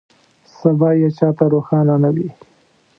[0.57, 2.29] سبا یې چا ته روښانه نه وي.